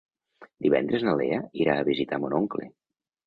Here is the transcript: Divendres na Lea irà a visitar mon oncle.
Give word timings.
Divendres 0.65 1.03
na 1.07 1.13
Lea 1.19 1.37
irà 1.65 1.77
a 1.79 1.85
visitar 1.91 2.21
mon 2.25 2.35
oncle. 2.39 2.67